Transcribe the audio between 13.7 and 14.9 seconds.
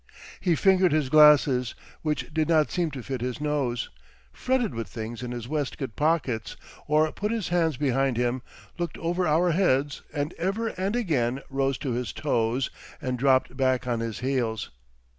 on his heels.